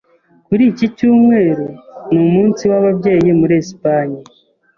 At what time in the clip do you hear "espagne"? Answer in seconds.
3.61-4.21